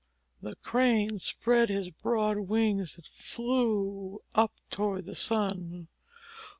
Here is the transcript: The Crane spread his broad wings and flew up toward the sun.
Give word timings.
The 0.41 0.55
Crane 0.63 1.19
spread 1.19 1.69
his 1.69 1.91
broad 1.91 2.39
wings 2.49 2.95
and 2.95 3.05
flew 3.05 4.23
up 4.33 4.51
toward 4.71 5.05
the 5.05 5.13
sun. 5.13 5.89